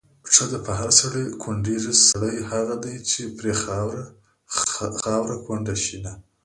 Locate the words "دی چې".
2.83-3.21